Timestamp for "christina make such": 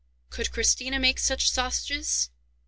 0.51-1.51